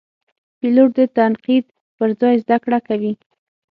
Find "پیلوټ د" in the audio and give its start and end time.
0.59-0.99